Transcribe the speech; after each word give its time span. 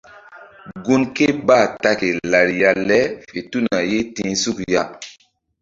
Gun 0.85 1.01
ké 1.15 1.25
bah 1.47 1.67
ta 1.81 1.91
ke 1.99 2.07
lariya 2.31 2.71
le 2.87 2.99
fe 3.29 3.39
tuna 3.51 3.77
ye 3.91 3.99
ti̧h 4.15 4.31
suk 4.41 4.57
ya. 4.73 4.83